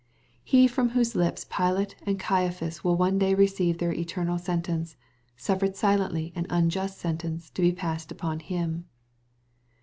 [0.43, 4.97] He from whose lips Pilate and Caiaphas will one day receive their eternal sentence,
[5.37, 8.85] suffered silently an unjust sentence to be passed upon him.